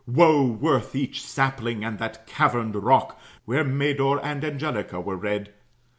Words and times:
Woe 0.07 0.47
worth 0.47 0.95
each 0.95 1.21
sapling 1.23 1.83
and 1.85 1.99
that 1.99 2.25
caverned 2.25 2.75
rock 2.75 3.19
Where 3.45 3.63
Medore 3.63 4.19
and 4.25 4.43
Angelica 4.43 4.99
were 4.99 5.15
read! 5.15 5.53